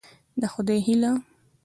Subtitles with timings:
[0.39, 1.11] د خدای هيله